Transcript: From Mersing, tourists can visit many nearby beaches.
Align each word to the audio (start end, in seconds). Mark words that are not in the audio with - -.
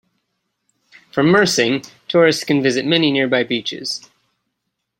From 1.11 1.27
Mersing, 1.27 1.87
tourists 2.07 2.43
can 2.43 2.63
visit 2.63 2.87
many 2.87 3.11
nearby 3.11 3.43
beaches. 3.43 4.09